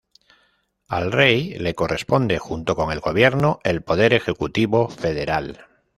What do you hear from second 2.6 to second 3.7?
con el Gobierno,